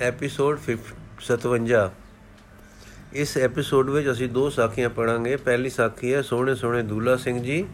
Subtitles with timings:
[0.00, 0.58] Episode
[1.22, 1.90] 57
[3.12, 7.66] ਇਸ episode ਵਿੱਚ ਅਸੀਂ ਦੋ ਸਾਖੀਆਂ ਪੜਾਂਗੇ ਪਹਿਲੀ ਸਾਖੀ ਹੈ ਸੋਹਣੇ ਸੋਹਣੇ ਦੂਲਾ ਸਿੰਘ ਜੀ।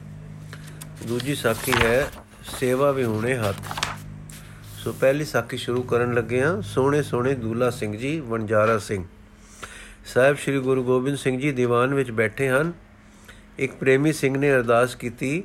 [1.07, 2.11] ਦੂਜੀ ਸਾਖੀ ਹੈ
[2.59, 3.57] ਸੇਵਾ ਵਿਹੂਣੇ ਹੱਥ।
[4.79, 9.05] ਸੋ ਪਹਿਲੀ ਸਾਖੀ ਸ਼ੁਰੂ ਕਰਨ ਲੱਗੇ ਹਾਂ। ਸੋਹਣੇ ਸੋਹਣੇ ਦੂਲਾ ਸਿੰਘ ਜੀ, ਵਣਜਾਰਾ ਸਿੰਘ।
[10.07, 12.73] ਸਾਹਿਬ ਸ੍ਰੀ ਗੁਰੂ ਗੋਬਿੰਦ ਸਿੰਘ ਜੀ ਦੀਵਾਨ ਵਿੱਚ ਬੈਠੇ ਹਨ।
[13.59, 15.45] ਇੱਕ ਪ੍ਰੇਮੀ ਸਿੰਘ ਨੇ ਅਰਦਾਸ ਕੀਤੀ,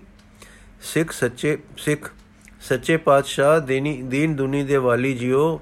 [0.81, 2.11] ਸਿੱਖ ਸੱਚੇ ਸਿੱਖ
[2.61, 5.61] ਸੱਚੇ ਪਾਤਸ਼ਾਹ ਦੇਨੀ, ਦੀਨ ਦੁਨੀ ਦੇ ਵਾਲੀ ਜੀਓ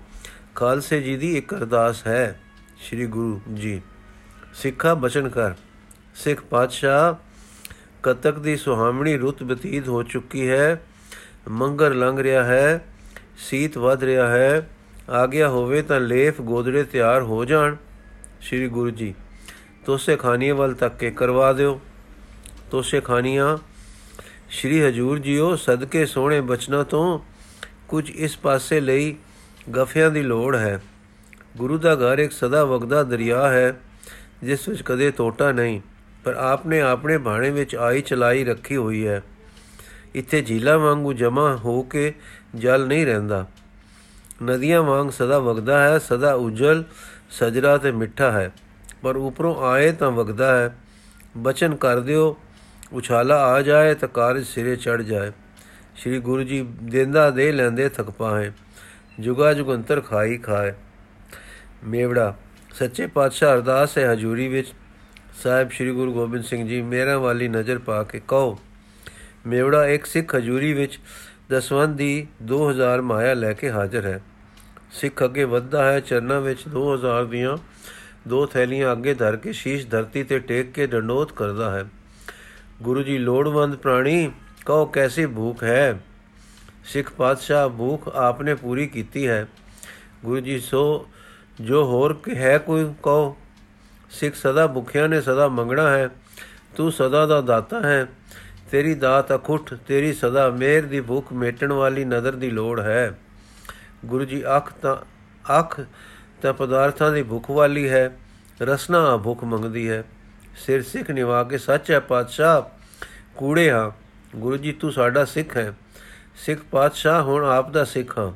[0.56, 2.40] ਖਾਲਸੇ ਜੀ ਦੀ ਇੱਕ ਅਰਦਾਸ ਹੈ,
[2.88, 3.82] ਸ੍ਰੀ ਗੁਰੂ ਜੀ।
[4.54, 5.54] ਸਿੱਖਾ ਬਚਨ ਕਰ।
[6.16, 7.16] ਸਿੱਖ ਪਾਤਸ਼ਾਹ
[8.04, 10.82] ਕਤਕ ਦੀ ਸੁਹਾਵਣੀ ਰੁੱਤ ਬਤੀਤ ਹੋ ਚੁੱਕੀ ਹੈ।
[11.50, 12.86] ਮੰਗਰ ਲੰਘ ਰਿਹਾ ਹੈ,
[13.38, 14.70] ਸੀਤ ਵਧ ਰਿਹਾ ਹੈ।
[15.10, 17.76] ਆ ਗਿਆ ਹੋਵੇ ਤਾਂ ਲੇਫ ਗੋਦੜੇ ਤਿਆਰ ਹੋ ਜਾਣ,
[18.41, 19.13] ਸ੍ਰੀ ਗੁਰੂ ਜੀ।
[19.85, 21.82] ਤੋਸੇ ਖਾਨੀਆਂ ਵੱਲ ਤੱਕ ਕੇ ਕਰਵਾ ਦਿਓ।
[22.72, 23.58] ਤੋਸੇ ਖਾਨੀਆਂ,
[24.49, 27.20] ਸ੍ਰੀ ਹਜੂਰ ਜੀਓ ਸਦਕੇ ਸੋਹਣੇ ਬਚਨਾਂ ਤੋਂ
[27.88, 29.16] ਕੁਝ ਇਸ ਪਾਸੇ ਲਈ
[29.72, 30.81] ਗਫਿਆਂ ਦੀ ਲੋੜ ਹੈ।
[31.58, 33.80] ਗੁਰੂ ਦਾ ਘਰ ਇੱਕ ਸਦਾ ਵਗਦਾ ਦਰਿਆ ਹੈ,
[34.44, 35.82] ਜਿਸ ਵਿੱਚ ਕਦੇ ਟੋਟਾ ਨਹੀਂ,
[36.24, 39.23] ਪਰ ਆਪਨੇ ਆਪਣੇ ਬਾਣੇ ਵਿੱਚ ਆਈ ਚਲਾਈ ਰੱਖੀ ਹੋਈ ਹੈ।
[40.15, 42.13] ਇੱਥੇ ਝੀਲਾ ਵਾਂਗੂ ਜਮਾ ਹੋ ਕੇ
[42.55, 43.48] ਜਲ ਨਹੀਂ ਰਹਿੰਦਾ।
[44.43, 46.84] ਨਦੀਆਂ ਵਾਂਗ ਸਦਾ ਵਗਦਾ ਹੈ, ਸਦਾ ਉਜਲ,
[47.29, 48.51] ਸਜਰਾ ਤੇ ਮਿੱਠਾ ਹੈ।
[49.01, 50.77] ਪਰ ਉਪਰੋਂ ਆਏ ਤਾਂ ਵਗਦਾ ਹੈ।
[51.38, 52.38] ਬਚਨ ਕਰ ਦਿਓ,
[52.93, 55.32] ਉਛਾਲਾ ਆ ਜਾਏ ਤਾਂ ਕਾਰਜ ਸਿਰੇ ਚੜ ਜਾਏ।
[55.98, 58.51] ਸ੍ਰੀ ਗੁਰੂ ਜੀ ਦੇਂਦਾ ਦੇ ਲੈਂਦੇ ਥਕ ਪਾਏ।
[59.20, 60.74] ਜੁਗਾ ਜੁਗੰਤਰ ਖਾਈ ਖਾਏ।
[61.84, 62.36] ਮੇਵੜਾ,
[62.74, 64.74] ਸੱਚੇ ਪਾਤਸ਼ਾਹ ਅਰਦਾਸ ਹੈ ਹਜੂਰੀ ਵਿੱਚ,
[65.44, 68.59] ਸਾਹਿਬ ਸ੍ਰੀ ਗੁਰੂ ਗੋਬਿੰਦ ਸਿੰਘ ਜੀ, ਮੇਰਾ ਵਾਲੀ ਨਜ਼ਰ ਪਾ ਕੇ ਕਹੋ,
[69.47, 71.00] ਮੇਵੜਾ ਇੱਕ ਸਿੱਖ ਹਜੂਰੀ ਵਿੱਚ
[71.50, 74.22] ਦਸਵੰਦ ਦੀ 2000 ਮਾਇਆ ਲੈ ਕੇ ਹਾਜ਼ਰ ਹੈ।
[74.91, 77.58] ਸਿੱਖ ਅੱਗੇ ਵੱਧਦਾ ਹੈ, ਚਰਨਾਂ ਵਿੱਚ 2000 ਦੀਆਂ
[78.28, 81.86] ਦੋ ਥੈਲੀਆਂ ਅੱਗੇ ਧਰ ਕੇ ਸ਼ੀਸ਼ ਧਰਤੀ ਤੇ ਟੇਕ ਕੇ ਡੰਡੋਤ ਕਰਦਾ ਹੈ।
[82.81, 84.31] ਗੁਰੂ ਜੀ ਲੋੜਵੰਦ ਪ੍ਰਾਣੀ,
[84.66, 86.00] ਕਹੋ ਕੈਸੀ ਭੂਖ ਹੈ?
[86.84, 89.47] ਸਿੱਖ ਪਾਤਸ਼ਾਹ ਭੂਖ ਆਪਨੇ ਪੂਰੀ ਕੀਤੀ ਹੈ।
[90.25, 91.09] ਗੁਰੂ ਜੀ, ਸੋ
[91.62, 93.38] ਜੋ ਹੋਰ ਹੈ ਕੋਈ ਕਹੋ,
[94.09, 96.09] ਸਿੱਖ ਸਦਾ ਭੁਖਿਆ ਨੇ ਸਦਾ ਮੰਗਣਾ ਹੈ।
[96.78, 98.07] ਤੂੰ ਸਦਾ ਦਾ ਦਾਤਾ ਹੈ।
[98.72, 103.19] ਤੇਰੀ ਦਾਤ ਅਖੁੱਟ, ਤੇਰੀ ਸਦਾ ਮੇਰ ਦੀ ਭੁੱਖ ਮੇਟਣ ਵਾਲੀ ਨਜ਼ਰ ਦੀ ਲੋੜ ਹੈ।
[104.05, 104.95] ਗੁਰੂ ਜੀ, ਅੱਖ ਤਾਂ
[105.59, 105.81] ਅੱਖ
[106.41, 108.17] ਤਾਂ ਪਦਾਰਥਾਂ ਦੀ ਭੁੱਖ ਵਾਲੀ ਹੈ।
[108.61, 110.03] ਰਸਨਾ ਭੁੱਖ ਮੰਗਦੀ ਹੈ।
[110.57, 112.61] ਸਿਰ ਸਿੱਖ ਨਿਵਾ ਕੇ ਸੱਚ ਹੈ ਪਾਤਸ਼ਾਹ।
[113.38, 113.91] ਕੂੜੇ ਹਾਂ।
[114.35, 115.73] ਗੁਰੂ ਜੀ, ਤੂੰ ਸਾਡਾ ਸਿੱਖ ਹੈ।
[116.35, 118.31] ਸਿੱਖ ਪਾਤਸ਼ਾਹ ਹੁਣ ਆਪ ਦਾ ਸਿੱਖ ਹਾਂ।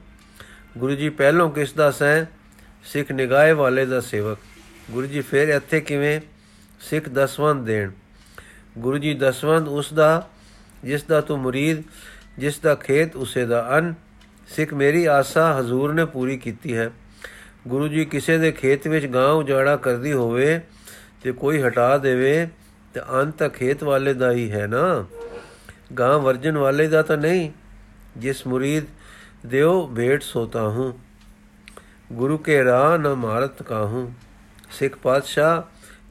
[0.77, 2.25] ਗੁਰੂ ਜੀ ਪਹਿਲੋਂ ਕਿਸ ਦਾ ਸੈਂ
[2.83, 4.37] ਸਿੱਖ ਨਿਗਾਹੇ ਵਾਲੇ ਦਾ ਸੇਵਕ।
[4.91, 6.21] ਗੁਰੂ ਜੀ ਫੇਰ ਇੱਥੇ ਕਿਵੇਂ?
[6.79, 7.91] ਸਿੱਖ ਦਸਵੰਦ ਦੇਣ।
[8.77, 10.29] ਗੁਰੂ ਜੀ ਦਸਵੰਦ ਉਸ ਦਾ,
[10.83, 11.83] ਜਿਸ ਦਾ ਤੂੰ ਮੁਰੀਦ,
[12.37, 13.93] ਜਿਸ ਦਾ ਖੇਤ, ਉਸੇ ਦਾ ਅਨ।
[14.47, 16.91] ਸਿੱਖ ਮੇਰੀ ਆਸਾ ਹਜ਼ੂਰ ਨੇ ਪੂਰੀ ਕੀਤੀ ਹੈ।
[17.67, 20.61] ਗੁਰੂ ਜੀ ਕਿਸੇ ਦੇ ਖੇਤ ਵਿੱਚ ਗਾਂ ਉਜਾੜਾ ਕਰਦੀ ਹੋਵੇ
[21.23, 22.47] ਤੇ ਕੋਈ ਹਟਾ ਦੇਵੇ,
[22.93, 25.05] ਤੇ ਅੰਤ ਖੇਤ ਵਾਲੇ ਦਾ ਹੀ ਹੈ ਨਾ।
[25.99, 27.51] ਗਾਂ ਵਰਜਨ ਵਾਲੇ ਦਾ ਤਾਂ ਨਹੀਂ।
[28.17, 28.83] ਜਿਸ ਮੁਰੀਦ
[29.45, 30.99] ਦਿਓ ਭੇਟ ਸੋਤਾ ਹੂੰ।
[32.13, 34.13] ਗੁਰੂ ਕੇ ਰਾਹ ਨ ਮਾਰਤ ਕਾਹੂ।
[34.71, 35.61] ਸਿੱਖ ਪਾਤਸ਼ਾਹ,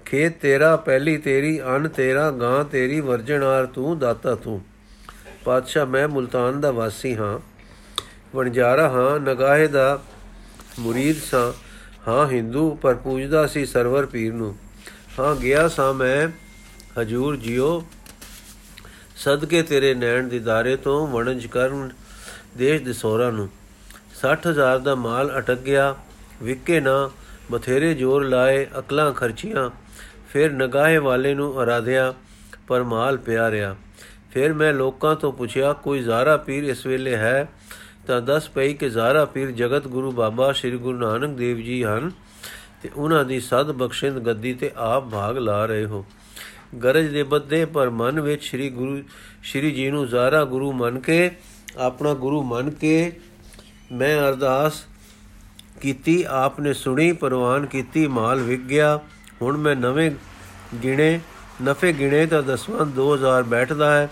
[0.04, 4.62] ਖੇਤ ਤੇਰਾ, ਪਹਿਲੀ ਤੇਰੀ, ਅਨ ਤੇਰਾ, ਗਾਂ ਤੇਰੀ ਵਰਜਣਾਰ ਤੂੰ, ਦਾਤਾ ਤੂੰ।
[5.44, 7.38] ਪਾਤਸ਼ਾਹ, ਮੈਂ ਮੁਲਤਾਨ ਦਾ ਵਾਸੀ ਹਾਂ।
[8.36, 10.02] ਵਣਜਾਰਾ ਹਾਂ, ਨਗਾਹੇ ਦਾ
[10.78, 11.52] ਮੁਰੀਦ ਸਾਂ।
[12.08, 14.56] ਹਾਂ ਹਿੰਦੂ, ਪਰ ਪੂਜਦਾ ਸੀ ਸਰਵਰ ਪੀਰ ਨੂੰ।
[15.20, 16.28] ਹਾਂ ਗਿਆ ਸਾਂ ਮੈਂ,
[17.00, 17.84] ਹਜੂਰ ਜਿਉ
[19.16, 21.90] ਸਦਕੇ ਤੇਰੇ ਨੈਣ ਦੀਦਾਰੇ ਤੋਂ ਵਣਜ ਕਰਨ
[22.56, 23.48] ਦੇਸ਼ ਦੇ ਸੋਰਾ ਨੂੰ
[24.20, 25.94] 60000 ਦਾ ਮਾਲ ਅਟਕ ਗਿਆ
[26.42, 27.10] ਵਿਕੇ ਨਾ,
[27.52, 29.70] ਬਥੇਰੇ ਜ਼ੋਰ ਲਾਏ, ਅਕਲਾਂ ਖਰਚੀਆਂ,
[30.28, 32.14] ਫਿਰ ਨਗਾਹੇ ਵਾਲੇ ਨੂੰ ਅਰਾਧਿਆ,
[32.68, 33.76] ਪਰ ਮਾਲ ਪਿਆ ਰਿਹਾ
[34.32, 37.48] ਫਿਰ ਮੈਂ ਲੋਕਾਂ ਤੋਂ ਪੁੱਛਿਆ, ਕੋਈ ਜ਼ਾਰਾ ਪੀਰ ਇਸ ਵੇਲੇ ਹੈ?
[38.06, 42.10] ਤਾਂ ਦੱਸ ਪਈ ਕਿ ਜ਼ਾਰਾ ਪੀਰ ਜਗਤ ਗੁਰੂ ਬਾਬਾ ਸ੍ਰੀ ਗੁਰੂ ਨਾਨਕ ਦੇਵ ਜੀ ਹਨ
[42.82, 46.04] ਤੇ ਉਹਨਾਂ ਦੀ ਸਦ ਬਖਸ਼ਿੰਦ ਗੱਦੀ ਤੇ ਆਪ ਭਾਗ ਲਾ ਰਹੇ ਹੋ।
[46.82, 49.02] ਗਰਜ ਦੇ ਬੱਦੇ ਪਰ ਮਨ ਵਿੱਚ ਸ੍ਰੀ ਗੁਰੂ,
[49.44, 51.30] ਸ੍ਰੀ ਜੀ ਨੂੰ ਜ਼ਾਰਾ ਗੁਰੂ ਮੰਨ ਕੇ,
[51.78, 53.20] ਆਪਣਾ ਗੁਰੂ ਮੰਨ ਕੇ
[53.92, 54.84] ਮੈਂ ਅਰਦਾਸ
[55.80, 59.00] ਕੀਤੀ ਆਪ ਨੇ ਸੁਣੀ, ਪ੍ਰਵਾਨ ਕੀਤੀ, ਮਾਲ ਵਿਕ ਗਿਆ।
[59.42, 60.10] ਹੁਣ ਮੈਂ ਨਵੇਂ
[60.82, 61.20] ਗਿਣੇ,
[61.62, 64.10] ਨਫੇ ਗਿਣੇ ਤਾਂ ਦਸਵਾਂ 2000 ਬੈਠਦਾ ਹੈ,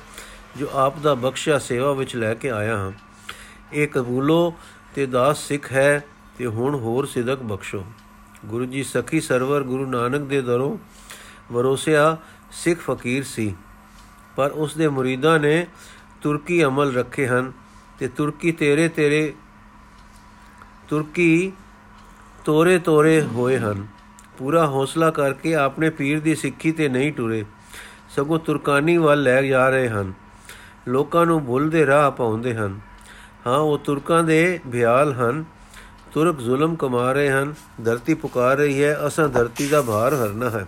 [0.56, 2.92] ਜੋ ਆਪ ਦਾ ਬਖਸ਼ਿਆ ਸੇਵਾ ਵਿੱਚ ਲੈ ਕੇ ਆਇਆ ਹਾਂ।
[3.72, 4.54] ਇਹ ਕਬੂਲੋ
[4.94, 6.04] ਤੇ ਦਾਸ ਸਿੱਖ ਹੈ
[6.38, 7.84] ਤੇ ਹੁਣ ਹੋਰ ਸਿਦਕ ਬਖਸ਼ੋ।
[8.46, 10.78] ਗੁਰੂ ਜੀ ਸਖੀ ਸਰਵਰ ਗੁਰੂ ਨਾਨਕ ਦੇ ਦਰੋਂ
[11.52, 12.16] ਵਰੋਸਿਆ
[12.54, 13.56] ਸਿੱਖ ਫਕੀਰ ਸੀ।
[14.36, 15.66] ਪਰ ਉਸ ਦੇ ਮੁਰੀਦਾਂ ਨੇ
[16.22, 17.52] ਤੁਰਕੀ ਅਮਲ ਰੱਖੇ ਹਨ
[17.98, 19.34] ਤੇ ਤੁਰਕੀ ਤੇਰੇ ਤੇਰੇ,
[20.88, 21.52] ਤੁਰਕੀ
[22.44, 23.86] ਤੋਰੇ ਤੋਰੇ ਹੋਏ ਹਨ।
[24.38, 27.44] ਪੂਰਾ ਹੌਸਲਾ ਕਰਕੇ ਆਪਣੇ ਪੀਰ ਦੀ ਸਿੱਖੀ ਤੇ ਨਹੀਂ ਟੁਰੇ।
[28.16, 30.12] ਸਗੋਂ ਤੁਰਕਾਨੀ ਵੱਲ ਲੈ ਜਾ ਰਹੇ ਹਨ।
[30.88, 32.80] ਲੋਕਾਂ ਨੂੰ ਭੁੱਲ ਦੇ ਰਾਹ ਪਾਉਂਦੇ ਹਨ।
[33.46, 35.44] ਹਾਂ, ਉਹ ਤੁਰਕਾਂ ਦੇ ਭਿਆਲ ਹਨ।
[36.12, 37.54] ਤੁਰਕ ਜ਼ੁਲਮ ਕਮਾ ਰਹੇ ਹਨ।
[37.84, 40.66] ਧਰਤੀ ਪੁਕਾਰ ਰਹੀ ਹੈ। ਅਸਾਂ ਧਰਤੀ ਦਾ ਭਾਰ ਹਰਨਾ ਹੈ।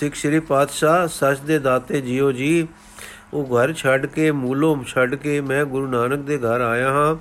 [0.00, 2.68] ਸਿੱਖ ਸ੍ਰੀ ਪਾਤਸ਼ਾਹ, ਸੱਚ ਦੇ ਦਾਤੇ ਜੀਓ ਜੀ,
[3.34, 7.16] ਉਹ ਘਰ ਛੱਡ ਕੇ, ਮੂਲੋਂ ਛੱਡ ਕੇ ਮੈਂ ਗੁਰੂ ਨਾਨਕ ਦੇ ਘਰ ਆਇਆ ਹਾਂ।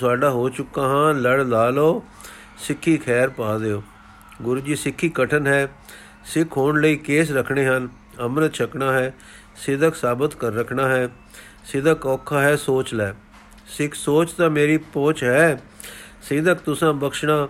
[0.00, 2.04] ਤੁਹਾਡਾ ਹੋ ਚੁੱਕਾ ਹਾਂ, ਲੜ ਲਾ ਲੋ
[2.58, 3.82] ਸਿੱਖੀ ਖੈਰ ਪਾ ਦਿਓ।
[4.42, 5.68] ਗੁਰੂ ਜੀ, ਸਿੱਖੀ ਕਠਨ ਹੈ।
[6.24, 7.88] ਸਿੱਖ ਹੋਣ ਲਈ ਕੇਸ ਰੱਖਣੇ ਹਨ,
[8.20, 9.14] ਅੰਮ੍ਰਿਤ ਛਕਣਾ ਹੈ,
[9.56, 11.08] ਸਿਦਕ ਸਾਬਤ ਕਰ ਰੱਖਣਾ ਹੈ।
[11.64, 13.12] ਸਿਦਕ ਔਖਾ ਹੈ, ਸੋਚ ਲੈ।
[13.66, 15.62] ਸਿੱਖ ਸੋਚ ਤਾਂ ਮੇਰੀ ਪੋਚ ਹੈ।
[16.22, 17.48] ਸਿਦਕ ਤੁਸਾਂ ਬਖਸ਼ਣਾ,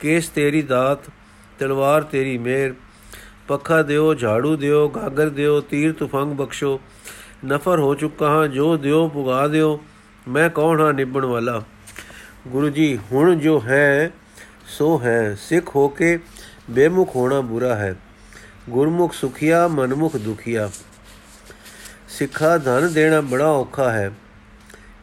[0.00, 0.98] ਕੇਸ ਤੇਰੀ ਦਾਤ,
[1.58, 2.74] ਤਲਵਾਰ ਤੇਰੀ ਮਿਹਰ
[3.48, 6.80] ਪੱਖਾ ਦਿਓ, ਝਾੜੂ ਦਿਓ, ਗਾਗਰ ਦਿਓ, ਤੀਰ ਤੁਫੰਗ ਬਖਸ਼ੋ।
[7.46, 9.84] ਨਫਰ ਹੋ ਚੁੱਕਾ ਹਾਂ, ਜੋ ਦਿਓ, ਪੁਗਾ ਦਿਓ।
[10.28, 11.62] ਮੈਂ ਕੌਣ ਹਾਂ ਨਿਭਣ ਵਾਲਾ?
[12.48, 14.10] ਗੁਰੂ ਜੀ, ਹੁਣ ਜੋ ਹੈ,
[14.66, 16.18] ਸੋ ਹੈ। ਸਿੱਖ ਹੋ ਕੇ
[16.70, 17.94] ਬੇਮੁਖ ਹੋਣਾ ਬੁਰਾ ਹੈ।
[18.70, 20.70] ਗੁਰਮੁਖ ਸੁਖੀਆ, ਮਨਮੁਖ ਦੁਖੀਆ।
[22.08, 24.12] ਸਿੱਖਾ ਧਨ ਦੇਣਾ ਬੜਾ ਔਖਾ ਹੈ।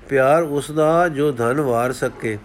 [0.09, 2.37] ਪਿਆਰ ਉਸ ਦਾ ਜੋ ਧਨ ਵਾਰ ਸਕੇ।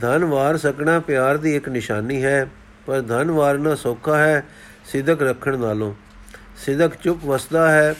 [0.00, 2.50] ਧਨ ਵਾਰ ਸਕਣਾ ਪਿਆਰ ਦੀ ਇੱਕ ਨਿਸ਼ਾਨੀ ਹੈ,
[2.86, 4.46] ਪਰ ਧਨ ਵਾਰਨਾ ਸੌਖਾ ਹੈ।
[4.86, 5.94] ਸਿਦਕ ਰੱਖਣ ਨਾਲੋਂ।
[6.56, 7.94] ਸਿਦਕ ਚੁੱਪ ਵਸਦਾ ਹੈ,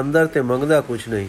[0.00, 1.28] ਅੰਦਰ ਤੇ ਮੰਗਦਾ ਕੁਝ ਨਹੀਂ।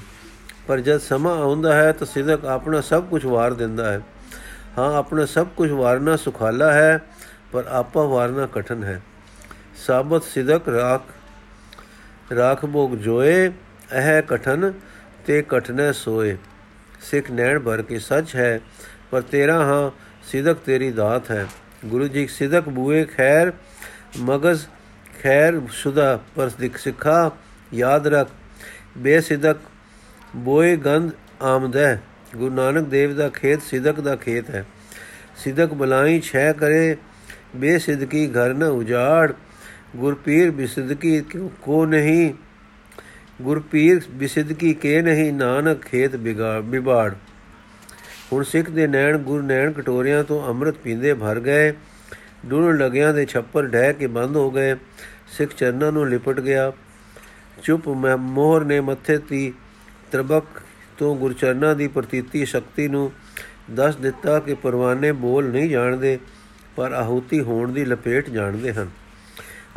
[0.67, 4.01] ਪਰ ਜਦ ਸਮਾਂ ਆਉਂਦਾ ਹੈ ਤਾਂ ਸਿਦਕ ਆਪਣਾ ਸਭ ਕੁਝ ਵਾਰ ਦਿੰਦਾ ਹੈ।
[4.77, 6.99] ਹਾਂ, ਆਪਣਾ ਸਭ ਕੁਝ ਵਾਰਨਾ ਸੁਖਾਲਾ ਹੈ,
[7.51, 9.01] ਪਰ ਆਪਾ ਵਾਰਨਾ ਕਠਨ ਹੈ।
[9.87, 11.01] ਸਾਬਤ ਸਿਦਕ ਰਾਖ
[12.35, 13.47] ਰਾਖ ਭੋਗ ਜੋਏ,
[13.93, 14.73] ਇਹ ਕਠਨ
[15.25, 16.37] ਤੇ ਕਠਨੇ ਸੋਏ।
[17.01, 18.59] ਸਿੱਖ ਨੈਣ ਭਰ ਕੇ ਸੱਚ ਹੈ,
[19.11, 19.91] ਪਰ ਤੇਰਾ ਹਾਂ,
[20.27, 21.47] ਸਿਦਕ ਤੇਰੀ ਦਾਤ ਹੈ।
[21.85, 23.53] ਗੁਰੂ ਜੀ, ਸਿਦਕ ਬੂਏ ਖੈਰ,
[24.19, 24.65] ਮਗਜ਼
[25.23, 27.31] ਖੈਰ ਸੁਦਾ ਪਰ ਦਿਖ ਸਿੱਖਾ
[27.73, 28.29] ਯਾਦ ਰੱਖ,
[28.97, 29.57] ਬੇਸਿਦਕ
[30.35, 31.11] ਬੋਏ ਗੰਧ
[31.41, 31.95] ਆਮਦੈ
[32.35, 34.65] ਗੁਰੂ ਨਾਨਕ ਦੇਵ ਦਾ ਖੇਤ ਸਿਦਕ ਦਾ ਖੇਤ ਹੈ।
[35.37, 36.95] ਸਿਦਕ ਬਲਾਈ ਛੈ ਕਰੇ,
[37.55, 39.31] ਬੇਸਿਦਕੀ ਘਰ ਨ ਉਜਾੜ।
[39.95, 41.21] ਗੁਰਪੀਰ ਬਿਸਿਦਕੀ
[41.61, 42.33] ਕੋ ਨਹੀਂ?
[43.41, 45.31] ਗੁਰਪੀਰ ਬਿਸਿਦਕੀ ਕੇ ਨਹੀਂ?
[45.33, 47.13] ਨਾਨਕ ਖੇਤ ਬਿਗਾੜ
[48.33, 51.73] ਹੁਣ ਸਿੱਖ ਦੇ ਨੈਣ ਗੁਰ ਨੈਣ ਕਟੋਰੀਆਂ ਤੋਂ ਅੰਮ੍ਰਿਤ ਪੀਂਦੇ ਭਰ ਗਏ।
[52.45, 54.75] ਡੁੱਲਣ ਲਗਿਆਂ ਦੇ ਛੱਪਰ ਢਹਿ ਕੇ ਬੰਦ ਹੋ ਗਏ।
[55.37, 56.71] ਸਿੱਖ ਚਰਨਾਂ ਨੂੰ ਲਿਪਟ ਗਿਆ।
[57.63, 59.53] ਚੁੱਪ ਮੋਹਰ ਨੇ ਮੱਥੇ ਤੀ
[60.11, 60.61] ਤਰਬਕ
[60.97, 63.11] ਤੋਂ ਗੁਰਚਰਨਾਂ ਦੀ ਪ੍ਰਤੀਤੀ ਸ਼ਕਤੀ ਨੂੰ
[63.71, 66.17] ਦੱਸ ਦਿੱਤਾ ਕਿ ਪਰਵਾਨੇ ਬੋਲ ਨਹੀਂ ਜਾਣਦੇ,
[66.75, 68.89] ਪਰ ਆਹੂਤੀ ਹੋਣ ਦੀ ਲਪੇਟ ਜਾਣਦੇ ਹਨ।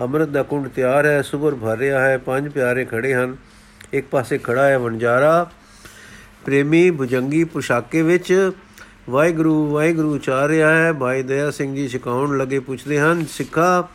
[0.00, 3.36] ਅੰਮ੍ਰਿਤ ਦਾ ਕੁੰਡ ਤਿਆਰ ਹੈ ਸੁਗਰ ਭਰ ਰਿਹਾ ਹੈ, ਪੰਜ ਪਿਆਰੇ ਖੜੇ ਹਨ।
[3.92, 5.50] ਇੱਕ ਪਾਸੇ ਖੜਾ ਹੈ ਵਣਜਾਰਾ,
[6.44, 8.52] ਪ੍ਰੇਮੀ ਭੁਜੰਗੀ ਪੁਸ਼ਾਕੇ ਵਿੱਚ।
[9.10, 13.88] ਵਾਹਿਗੁਰੂ ਵਾਹਿਗੁਰੂ ਚਾਰ ਰਿਹਾ ਹੈ ਭਾਈ ਦਇਆ ਸਿੰਘ ਜੀ ਸਿਕਾਉਣ ਲੱਗੇ ਪੁੱਛਦੇ ਹਨ, ਸਿੱਖਾ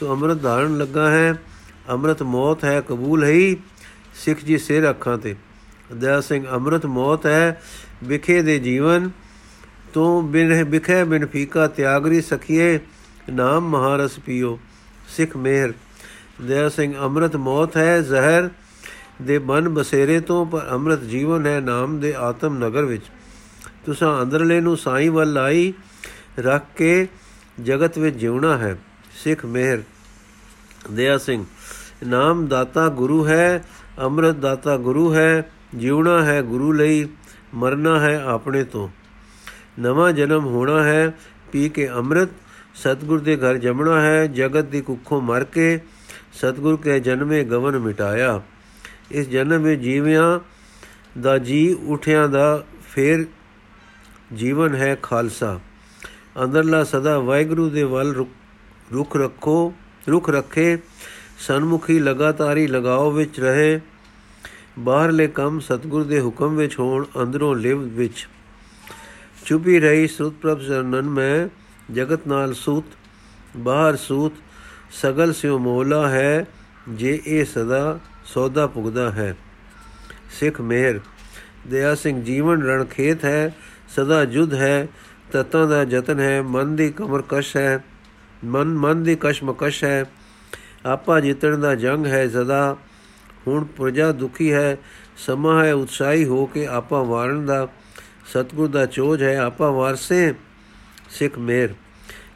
[0.00, 1.34] ਤੂੰ ਅੰਮ੍ਰਿਤ ਧਾਰਨ ਲੱਗਾ ਹੈ,
[1.90, 3.56] ਅੰਮ੍ਰਿਤ ਮੌਤ ਹੈ ਕਬੂਲ ਹੈ
[4.14, 5.34] ਸਿੱਖ ਜੀ ਸਿਰ ਅੱਖਾਂ ਤੇ।
[5.92, 7.62] ਦਇਆ ਸਿੰਘ, ਅੰਮ੍ਰਿਤ ਮੌਤ ਹੈ
[8.04, 9.10] ਵਿਖੇ ਦੇ ਜੀਵਨ,
[9.92, 12.78] ਤੋਂ ਬਿਨ ਵਿਖੇ ਬਿਨ ਫੀਕਾ ਤਿਆਗਰੀ ਸਖੀਏ,
[13.30, 14.58] ਨਾਮ ਮਹਾਰਸ ਪੀਓ,
[15.08, 15.72] ਸਿੱਖ ਮਿਹਰ।
[16.42, 18.48] ਦਇਆ ਸਿੰਘ, ਅੰਮ੍ਰਿਤ ਮੌਤ ਹੈ ਜ਼ਹਿਰ
[19.22, 23.04] ਦੇ ਮਨ ਬਸੇਰੇ ਤੋਂ, ਪਰ ਅੰਮ੍ਰਿਤ ਜੀਵਨ ਹੈ ਨਾਮ ਦੇ ਆਤਮ ਨਗਰ ਵਿੱਚ।
[23.86, 25.72] ਤੁਸਾਂ ਅੰਦਰਲੇ ਨੂੰ ਸਾਈ ਵੱਲ ਆਈ
[26.38, 27.08] ਰੱਖ ਕੇ
[27.62, 28.76] ਜਗਤ ਵਿੱਚ ਜਿਉਣਾ ਹੈ।
[29.24, 29.82] ਸਿੱਖ ਮਿਹਰ।
[30.92, 31.44] ਦਇਆ ਸਿੰਘ,
[32.06, 33.64] ਨਾਮ ਦਾਤਾ ਗੁਰੂ ਹੈ,
[33.98, 37.08] ਅੰਮ੍ਰਿਤ ਦਾਤਾ ਗੁਰੂ ਹੈ, ਜਿਉਣਾ ਹੈ ਗੁਰੂ ਲਈ,
[37.54, 38.88] ਮਰਨਾ ਹੈ ਆਪਣੇ ਤੋਂ।
[39.78, 41.12] ਨਵਾਂ ਜਨਮ ਹੋਣਾ ਹੈ,
[41.52, 42.28] ਪੀ ਕੇ ਅੰਮ੍ਰਿਤ,
[42.74, 45.80] ਸਤਗੁਰ ਦੇ ਘਰ ਜਮਣਾ ਹੈ, ਜਗਤ ਦੀ ਕੁੱਖੋਂ ਮਰ ਕੇ
[46.32, 48.40] ਸਤਗੁਰ ਕੇ ਜਨਮੇ ਗਵਨ ਮਿਟਾਇਆ।
[49.10, 50.40] ਇਸ ਜਨਮ ਵਿੱਚ ਜੀਵਿਆਂ
[51.20, 53.26] ਦਾ ਜੀ, ਉਠਿਆਂ ਦਾ ਫੇਰ
[54.34, 55.60] ਜੀਵਨ ਹੈ ਖਾਲਸਾ।
[56.44, 58.14] ਅੰਦਰਲਾ ਸਦਾ ਵਾਹਿਗੁਰੂ ਦੇ ਵੱਲ
[58.94, 59.74] ਰੁਖ ਰੱਖੋ,
[60.08, 60.78] ਰੁਖ ਰੱਖੇ,
[61.38, 63.80] ਸਨਮੁਖੀ ਲਗਾਤਾਰੀ ਲਗਾਓ ਵਿੱਚ ਰਹੇ।
[64.78, 68.28] ਬਾਹਰਲੇ ਕੰਮ ਸਤਗੁਰ ਦੇ ਹੁਕਮ ਵਿੱਚ ਹੋਣ, ਅੰਦਰੋਂ ਲਿਵ ਵਿੱਚ।
[69.46, 71.48] ਚੁਪੀ ਰਹੀ ਸੁਤ ਪ੍ਰਭ ਸਰਨਨ ਮੈਂ,
[71.92, 72.84] ਜਗਤ ਨਾਲ ਸੂਤ,
[73.56, 74.32] ਬਾਹਰ ਸੂਤ,
[74.90, 76.46] ਸਗਲ ਸਿਉ ਮੋਲਾ ਹੈ,
[76.88, 79.36] ਜੇ ਇਹ ਸਦਾ ਸੌਦਾ ਪੁਗਦਾ ਹੈ।
[80.40, 81.00] ਸਿੱਖ ਮਿਹਰ,
[81.68, 83.56] ਦਇਆ ਸਿੰਘ ਜੀਵਨ ਰਣ ਖੇਤ ਹੈ,
[83.96, 84.88] ਸਦਾ ਜੁਧ ਹੈ,
[85.32, 87.84] ਤਤਾਂ ਦਾ ਯਤਨ ਹੈ, ਮਨ ਦੀ ਕਮਰ ਕਸ਼ ਹੈ।
[88.44, 90.04] ਮਨ ਮਨ ਦੀ ਕਸ਼ਮਕਸ਼ ਹੈ।
[90.86, 92.76] ਆਪਾ ਜਿੱਤਣ ਦਾ ਜੰਗ ਹੈ ਸਦਾ।
[93.46, 94.76] ਹੁਣ ਪ੍ਰਜਾ ਦੁਖੀ ਹੈ।
[95.16, 97.68] ਸਮਾਂ ਹੈ ਉਤਸ਼ਾਹੀ ਹੋ ਕੇ ਆਪਾ ਵਾਰਨ ਦਾ।
[98.26, 100.34] ਸਤਗੁਰ ਦਾ ਚੋਜ ਹੈ ਆਪਾ ਵਾਰਸੇ
[101.10, 101.68] ਸਿੱਖ ਮੇਰ।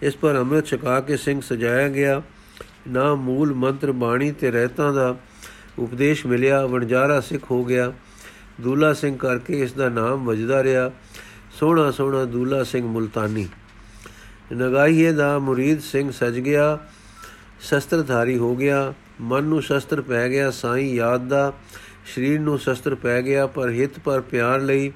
[0.03, 2.23] ਇਸ ਪਰ ਅੰਮ੍ਰਿਤ ਛਕਾ ਕੇ ਸਿੰਘ ਸਜਾਇਆ ਗਿਆ।
[2.89, 5.17] ਨਾ ਮੂਲ ਮੰਤਰ ਬਾਣੀ ਤੇ ਰਹਿਤਾਂ ਦਾ
[5.79, 7.93] ਉਪਦੇਸ਼ ਮਿਲਿਆ। ਵਣਜਾਰਾ ਸਿੱਖ ਹੋ ਗਿਆ।
[8.61, 10.91] ਦੂਲਾ ਸਿੰਘ ਕਰਕੇ ਇਸ ਦਾ ਨਾਮ ਵਜਦਾ ਰਿਹਾ।
[11.53, 13.49] ਸੋਹਣਾ ਸੋਹਣਾ ਦੂਲਾ ਸਿੰਘ ਮੁਲਤਾਨੀ।
[14.53, 16.79] ਨਗਾਈਏ ਦਾ ਮੁਰੀਦ ਸਿੰਘ ਸਜ ਗਿਆ,
[17.61, 21.53] ਸ਼ਸਤਰਧਾਰੀ ਹੋ ਗਿਆ, ਮਨ ਨੂੰ ਸ਼ਸਤਰ ਪੈ ਗਿਆ, ਸਾਈ ਯਾਦ ਦਾ,
[22.15, 24.93] ਸਰੀਰ ਨੂੰ ਸ਼ਸਤਰ ਪੈ ਗਿਆ, ਪਰ ਹਿੱਤ ਪਰ ਪਿਆਰ ਲਈ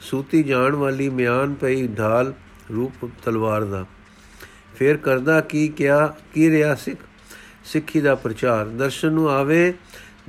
[0.00, 2.32] ਸੂਤੀ ਜਾਣ ਵਾਲੀ ਮਿਆਨ ਪਈ ਢਾਲ
[2.72, 3.86] ਰੂਪ ਤਲਵਾਰ ਦਾ।
[4.74, 6.98] ਫੇਰ ਕਰਦਾ ਕੀ ਕਿਆ, ਕੀ ਰਿਆ ਸਿੱਖ?
[7.64, 9.74] ਸਿੱਖੀ ਦਾ ਪ੍ਰਚਾਰ, ਦਰਸ਼ਨ ਨੂੰ ਆਵੇ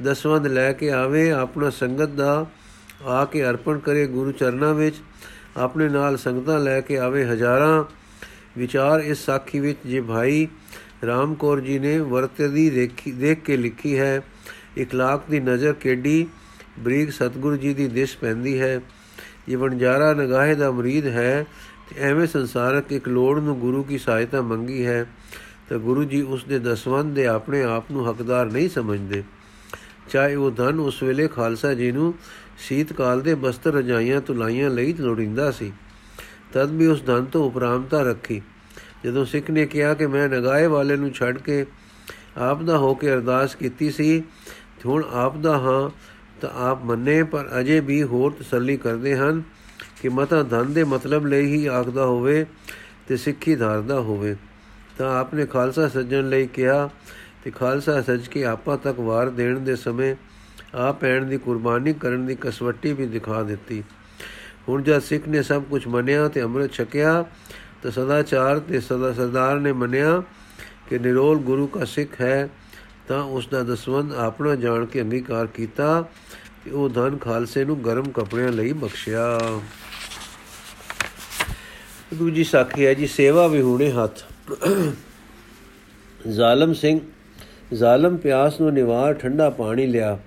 [0.03, 2.45] ਦਸਵੰਦ ਲੈ ਕੇ ਆਵੇ, ਆਪਣਾ ਸੰਗਤ ਦਾ
[3.05, 4.95] ਆ ਕੇ ਅਰਪਣ ਕਰੇ ਗੁਰੂ ਚਰਨਾਂ ਵਿੱਚ,
[5.57, 7.83] ਆਪਣੇ ਨਾਲ ਸੰਗਤਾਂ ਲੈ ਕੇ ਆਵੇ ਹਜ਼ਾਰਾਂ
[8.57, 10.47] ਵਿਚਾਰ ਇਸ ਸਾਖੀ ਵਿੱਚ ਜੇ ਭਾਈ
[11.05, 14.21] ਰਾਮਕੌਰ ਜੀ ਨੇ ਵਰਤੇ ਦੀ ਦੇਖੀ ਦੇਖ ਕੇ ਲਿਖੀ ਹੈ,
[14.77, 16.27] ਇਖਲਾਕ ਦੀ ਨਜ਼ਰ ਕਿੱਡੀ
[16.79, 18.81] ਬਰੀਕ ਸਤਗੁਰੂ ਜੀ ਦੀ ਦਿਸ਼ ਪੈਂਦੀ ਹੈ।
[19.49, 21.45] ਇਹ ਵਣਜਾਰਾ ਨਗਾਹੇ ਦਾ ਮਰੀਦ ਹੈ,
[21.89, 25.05] ਤੇ ਐਵੇਂ ਸੰਸਾਰਕ ਇੱਕ ਲੋੜ ਨੂੰ ਗੁਰੂ ਕੀ ਸਹਾਇਤਾ ਮੰਗੀ ਹੈ,
[25.69, 29.23] ਤਾਂ ਗੁਰੂ ਜੀ ਉਸ ਦੇ ਦਸਵੰਦ ਦੇ ਆਪਣੇ ਆਪ ਨੂੰ ਹੱਕਦਾਰ ਨਹੀਂ ਸਮਝਦੇ।
[30.09, 32.13] ਚਾਹੇ ਉਹ ਧਨ ਉਸ ਵੇਲੇ ਖਾਲਸਾ ਜੀ ਨੂੰ
[32.57, 35.73] ਸ਼ੀਤਕਾਲ ਦੇ ਬਸਤਰ ਰਜਾਈਆਂ ਤੁਲਾਈਆਂ ਲਈ ਲੋੜਿੰਦਾ ਸੀ।
[36.55, 38.41] ਤਦ ਵੀ ਉਸ ਧਨ ਤੋਂ ਉਪਰਾਮਤਾ ਰੱਖੀ।
[39.05, 41.65] ਜਦੋਂ ਸਿੱਖ ਨੇ ਕਿਹਾ ਕਿ ਮੈਂ ਨਗਾਏ ਵਾਲੇ ਨੂੰ ਛੱਡ ਕੇ
[42.37, 44.23] ਆਪ ਦਾ ਹੋ ਕੇ ਅਰਦਾਸ ਕੀਤੀ ਸੀ,
[44.85, 45.89] ਹੁਣ ਆਪ ਦਾ ਹਾਂ,
[46.41, 49.43] ਤਾਂ ਆਪ ਮੰਨੇ, ਪਰ ਅਜੇ ਵੀ ਹੋਰ ਤਸੱਲੀ ਕਰਦੇ ਹਨ
[50.01, 52.45] ਕਿ ਮਤਾ ਧਨ ਦੇ ਮਤਲਬ ਲਈ ਹੀ ਆਖਦਾ ਹੋਵੇ
[53.07, 54.35] ਤੇ ਸਿੱਖੀ ਧਾਰਦਾ ਹੋਵੇ।
[54.97, 56.89] ਤਾਂ ਆਪਨੇ ਖਾਲਸਾ ਸੱਜਣ ਲਈ ਕਿਹਾ
[57.43, 60.15] ਤੇ ਖਾਲਸਾ ਸੱਜ ਕੇ ਆਪਾ ਤੱਕ ਵਾਰ ਦੇਣ ਦੇ ਸਮੇਂ
[60.75, 63.83] ਆਪ ਪੈਣ ਦੀ ਕੁਰਬਾਨੀ ਕਰਨ ਦੀ ਕਸਵੱਟੀ ਵੀ ਦਿਖਾ ਦਿੱਤੀ।
[64.69, 67.25] ਹੁਣ ਜਦ ਸਿੱਖ ਨੇ ਸਭ ਕੁਝ ਮੰਨਿਆ ਤੇ ਅੰਮ੍ਰਿਤ ਛਕਿਆ,
[67.83, 70.23] ਤਾਂ ਸਦਾਚਾਰ ਤੇ ਸਦਾ ਸਰਦਾਰ ਨੇ ਮੰਨਿਆ
[70.89, 72.49] ਕਿ ਨਿਰੋਲ ਗੁਰੂ ਦਾ ਸਿੱਖ ਹੈ,
[73.07, 76.09] ਤਾਂ ਉਸ ਦਾ ਦਸਵੰਦ ਆਪਣਾ ਜਾਣ ਕੇ ਅੰਗੀਕਾਰ ਕੀਤਾ
[76.63, 79.39] ਕਿ ਉਹ ਧਨ ਖਾਲਸੇ ਨੂੰ ਗਰਮ ਕੱਪੜਿਆਂ ਲਈ ਬਖਸ਼ਿਆ।
[82.13, 84.23] ਦੂਜੀ ਸਾਖੀ ਹੈ ਜੀ, ਸੇਵਾ ਵੀ ਹੁਣੇ ਹੱਥ।
[86.27, 86.99] ਜ਼ਾਲਮ ਸਿੰਘ,
[87.73, 90.19] ਜ਼ਾਲਮ ਪਿਆਸ ਨੂੰ ਨਿਵਾਰ ਠੰਡਾ ਪਾਣੀ ਲਿਆ।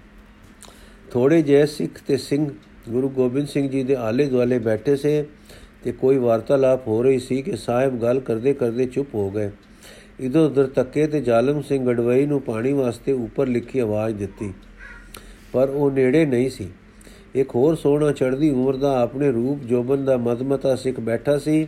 [1.11, 2.51] ਥੋੜੇ ਜੇ ਸਿੱਖ ਤੇ ਸਿੰਘ
[2.89, 5.25] ਗੁਰੂ ਗੋਬਿੰਦ ਸਿੰਘ ਜੀ ਦੇ ਆਲੇ ਦੁਆਲੇ ਬੈਠੇ ਸੇ
[5.85, 9.51] ਤੇ ਕੋਈ ਵਾਰਤਾਲਾਪ ਹੋ ਰਹੀ ਸੀ ਕਿ ਸਾਹਿਬ ਗੱਲ ਕਰਦੇ ਕਰਦੇ ਚੁੱਪ ਹੋ ਗਏ।
[10.21, 14.53] ਇਧਰ ਉਧਰ ਤੱਕੇ ਤੇ ਜ਼ਾਲਮ ਸਿੰਘ ਗੜਵਈ ਨੂੰ ਪਾਣੀ ਵਾਸਤੇ ਉੱਪਰ ਲਿਖੀ ਆਵਾਜ਼ ਦਿੱਤੀ।
[15.53, 16.69] ਪਰ ਉਹ ਨੇੜੇ ਨਹੀਂ ਸੀ।
[17.35, 21.67] ਇੱਕ ਹੋਰ ਸੋਹਣਾ ਚੜਦੀ ਉਮਰ ਦਾ ਆਪਣੇ ਰੂਪ ਜੋਬਨ ਦਾ ਮਦਮਤਾ ਸਿੱਖ ਬੈਠਾ ਸੀ,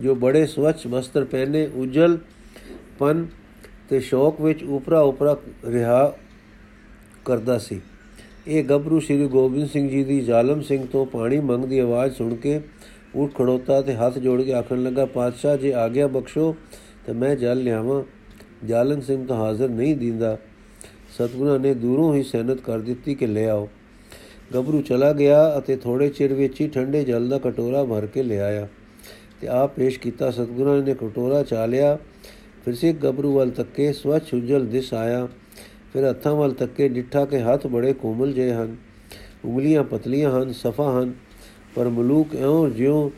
[0.00, 2.18] ਜੋ ਬੜੇ ਸਵੱਛ ਵਸਤਰ ਪਹਿਨੇ, ਉਜਲ
[2.98, 3.26] ਪਨ
[3.88, 5.36] ਤੇ ਸ਼ੌਕ ਵਿੱਚ ਉਪਰਾ ਉਪਰਾ
[5.68, 6.12] ਰਿਹਾ
[7.24, 7.80] ਕਰਦਾ ਸੀ।
[8.48, 12.60] ਇਹ ਗੱਭਰੂ ਸ੍ਰੀ ਗੋਬਿੰਦ ਸਿੰਘ ਜੀ ਦੀ ਜ਼ਾਲਮ ਸਿੰਘ ਤੋਂ ਪਾਣੀ ਮੰਗਦੀ ਆਵਾਜ਼ ਸੁਣ ਕੇ
[13.14, 16.56] ਉੱਠ ਖੜੋਤਾ ਤੇ ਹੱਥ ਜੋੜ ਕੇ ਆਖਣ ਲੱਗਾ, ਪਾਤਸ਼ਾਹ, ਜੇ ਆਗਿਆ ਬਖਸ਼ੋ
[17.06, 18.02] ਤੇ ਮੈਂ ਜਲ ਲਿਆਵਾਂ।
[18.66, 20.38] ਜ਼ਾਲਮ ਸਿੰਘ ਤਾਂ ਹਾਜ਼ਰ ਨਹੀਂ ਦਿੰਦਾ।
[21.14, 23.68] ਸਤਗੁਰਾਂ ਨੇ ਦੂਰੋਂ ਹੀ ਸੈਨਤ ਕਰ ਦਿੱਤੀ ਕਿ ਲੈ ਆਓ।
[24.54, 28.68] ਗੱਭਰੂ ਚਲਾ ਗਿਆ ਅਤੇ ਥੋੜੇ ਚਿਰ ਵਿੱਚ ਹੀ ਠੰਡੇ ਜਲ ਦਾ ਕਟੋਰਾ ਭਰ ਕੇ ਲਿਆਇਆ
[29.40, 31.98] ਤੇ ਆਪ ਪੇਸ਼ ਕੀਤਾ। ਸਤਗੁਰਾਂ ਨੇ ਕਟੋਰਾ ਚਾ ਲਿਆ।
[32.64, 35.28] ਫਿਰ ਸੇ ਗੱਭਰੂ ਵੱਲ ਤੱਕੇ, ਸਵੱਛ, ਉਜਲ ਦਿਸ ਆਇਆ।
[35.96, 38.76] ਫਿਰ ਹੱਥਾਂ ਵੱਲ ਤੱਕੇ ਡਿੱਠਾ ਕੇ ਹੱਥ ਬੜੇ ਕੋਮਲ ਜੇ ਹਨ।
[39.44, 41.14] ਉਂਗਲੀਆਂ ਪਤਲੀਆਂ ਹਨ, ਸਫਾ ਹਨ,
[41.74, 43.10] ਪਰ ਮਲੂਕ ਐਉਂ ਜਿਉਂ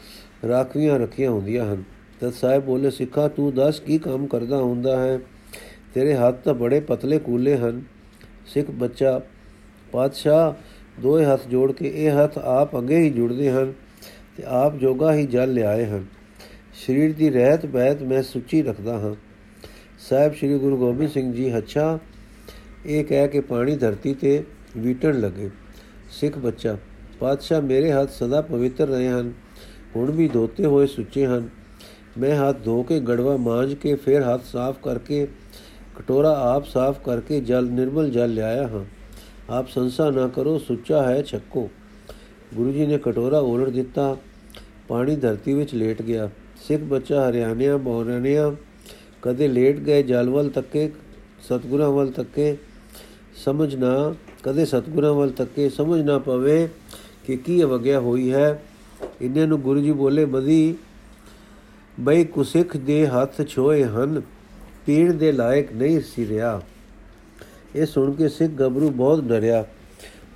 [0.49, 1.83] ਰਾਖਵੀਆਂ ਰੱਖੀਆਂ ਹੁੰਦੀਆਂ ਹਨ।
[2.21, 5.19] ਤਦ ਸਾਹਿਬ ਬੋਲੇ, ਸਿੱਖਾ, ਤੂੰ ਦੱਸ ਕੀ ਕੰਮ ਕਰਦਾ ਹੁੰਦਾ ਹੈ?
[5.95, 7.83] ਤੇਰੇ ਹੱਥ ਤਾਂ ਬੜੇ ਪਤਲੇ ਕੂਲੇ ਹਨ।
[8.47, 9.21] ਸਿੱਖ ਬੱਚਾ,
[9.93, 10.53] ਪਾਤਸ਼ਾਹ
[11.01, 13.73] ਦੋਏ ਹੱਥ ਜੋੜ ਕੇ ਇਹ ਹੱਥ ਆਪ ਅੰਗੇ ਹੀ ਜੁੜਦੇ ਹਨ
[14.37, 16.07] ਤੇ ਆਪ ਜੋਗਾ ਹੀ ਜਲ ਲਿਆਏ ਹਨ।
[16.87, 19.15] ਸਰੀਰ ਦੀ ਰਹਿਤ ਬਹਿਤ ਮੈਂ ਸੁੱਚੀ ਰੱਖਦਾ ਹਾਂ।
[19.99, 21.99] ਸਾਹਿਬ ਸ੍ਰੀ ਗੁਰੂ ਗੋਬਿੰਦ ਸਿੰਘ ਜੀ, ਹੱਛਾ
[22.89, 24.45] ਇਹ ਕਹਿ ਕੇ ਪਾਣੀ ਧਰਤੀ ਤੇ
[24.77, 25.51] ਵੀਟਣ ਲੱਗੇ।
[26.11, 26.77] ਸਿੱਖ ਬੱਚਾ,
[27.21, 29.33] ਪਾਤਸ਼ਾਹ, ਮੇਰੇ ਹੱਥ ਸਦਾ ਪਵਿੱਤਰ ਰਹੇ ਹਨ।
[29.97, 31.49] ਹੁਣ ਵੀ ਧੋਤੇ ਹੋਏ ਸੁੱਚੇ ਹਨ।
[32.19, 35.29] ਮੈਂ ਹੱਥ ਧੋ ਕੇ ਗੜਵਾ ਮਾਂਜ ਕੇ ਫਿਰ ਹੱਥ ਸਾਫ਼ ਕਰਕੇ,
[35.97, 38.85] ਕਟੋਰਾ ਆਪ ਸਾਫ਼ ਕਰਕੇ ਜਲ, ਨਿਰਮਲ ਜਲ ਲਿਆਇਆ ਹਾਂ।
[39.51, 41.71] ਆਪ ਸੰਸਾ ਨਾ ਕਰੋ, ਸੁੱਚਾ ਹੈ ਛੱਕੋ।
[42.55, 44.17] ਗੁਰੂ ਜੀ ਨੇ ਕਟੋਰਾ ਉਲਟ ਦਿੱਤਾ।
[44.89, 46.31] ਪਾਣੀ ਧਰਤੀ ਵਿੱਚ ਲੇਟ ਗਿਆ।
[46.69, 48.53] ਸਿੱਖ ਬੱਚਾ, ਹਰਿਆਣਿਆਂ ਬੌਰਾਨਿਆਂ
[49.23, 50.91] ਕਦੇ ਲੇਟ ਗਏ ਜਲ ਵੱਲ ਤੱਕੇ,
[51.43, 52.57] ਸਤਗੁਰਾਂ ਵੱਲ ਤੱਕੇ।
[53.45, 56.69] ਸਮਝ ਨਾ, ਕਦੇ ਸਤਗੁਰਾਂ ਵੱਲ ਤੱਕੇ, ਸਮਝ ਨਾ ਪਵੇ
[57.27, 58.63] ਕਿ ਕੀ ਅਵਗਿਆ ਹੋਈ ਹੈ।
[59.23, 60.75] ਇੰਨੇ ਨੂੰ ਗੁਰੂ ਜੀ ਬੋਲੇ ਬਦੀ
[62.01, 64.23] ਬਈ ਕੁਸਿੱਖ ਦੇ ਹੱਥ ਛੋਏ ਹਨ,
[64.87, 66.61] ਪੀਣ ਦੇ ਲਾਇਕ ਨਹੀਂ ਸੀ ਰਿਆ
[67.77, 69.65] ਇਹ ਸੁਣ ਕੇ ਸਿੱਖ ਗੱਭਰੂ ਬਹੁਤ ਡਰਿਆ।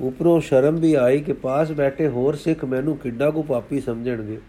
[0.01, 4.41] ਉਪਰੋਂ ਸ਼ਰਮ ਵੀ ਆਈ ਕਿ ਪਾਸ ਬੈਠੇ ਹੋਰ ਸਿੱਖ ਮੈਨੂੰ ਕਿੱਡਾ ਕੋ ਪਾਪੀ ਸਮਝਣਗੇ।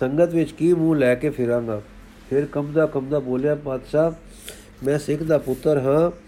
[0.00, 1.82] ਸੰਗਤ ਵਿੱਚ ਕੀ ਮੂੰਹ ਲੈ ਕੇ ਫਿਰਾਂਗਾ?
[2.30, 4.12] ਫਿਰ ਕੰਬਦਾ ਕੰਬਦਾ ਬੋਲਿਆ, ਪਾਤਸ਼ਾਹ,
[4.84, 6.23] ਮੈਂ ਸਿੱਖ ਦਾ ਪੁੱਤਰ ਹਾਂ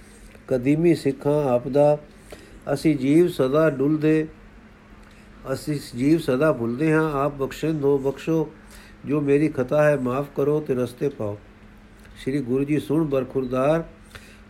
[0.49, 1.99] ਕਦੀਮੀ ਸਿੱਖਾਂ ਆਪਦਾ,
[2.73, 4.27] ਅਸੀਂ ਜੀਵ ਸਦਾ ਡੁੱਲਦੇ,
[5.53, 8.49] ਅਸੀਂ ਜੀਵ ਸਦਾ ਭੁੱਲਦੇ ਹਾਂ, ਆਪ ਬਖਸ਼ਣ ਦੋ ਬਖਸ਼ੋ,
[9.07, 11.39] ਜੋ ਮੇਰੀ ਖਤਾ ਹੈ, ਮਾਫ ਕਰੋ ਤੇ ਰਸਤੇ ਪਾਓ।
[12.23, 13.85] ਸ੍ਰੀ ਗੁਰੂ ਜੀ ਸੁਣ ਬਰਖੁਰਦਾਰ,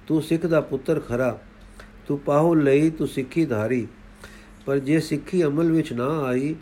[0.07, 1.39] ਤੂੰ ਸਿੱਖ ਦਾ ਪੁੱਤਰ ਖਰਾ,
[2.07, 3.87] ਤੂੰ ਪਾਹੋ ਲਈ, ਤੂੰ ਸਿੱਖੀ ਧਾਰੀ,
[4.67, 6.55] ਪਰ ਜੇ ਸਿੱਖੀ ਅਮਲ ਵਿੱਚ ਨਾ ਆਈ,